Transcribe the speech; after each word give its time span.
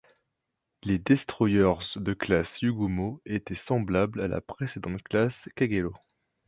Les 0.81 0.97
destroyers 0.97 1.77
de 1.95 2.13
classe 2.15 2.59
Yugumo 2.63 3.21
étaient 3.27 3.53
semblables 3.53 4.21
à 4.21 4.27
la 4.27 4.41
précédente 4.41 5.03
classe 5.03 5.47
Kagerō. 5.55 5.93